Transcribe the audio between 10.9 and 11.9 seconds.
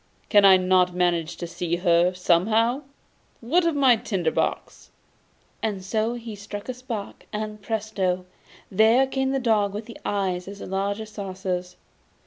as saucers.